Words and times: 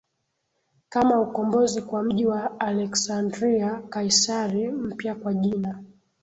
kama 0.89 1.21
ukombozi 1.21 1.81
kwa 1.81 2.03
mji 2.03 2.25
wa 2.25 2.59
Aleksandria 2.59 3.81
Kaisari 3.89 4.71
mpya 4.71 5.15
kwa 5.15 5.33
jina 5.33 5.83